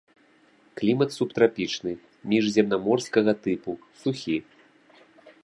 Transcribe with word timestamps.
Клімат 0.79 1.09
субтрапічны, 1.17 1.91
міжземнаморскага 2.33 3.31
тыпу, 3.45 3.71
сухі. 4.03 4.37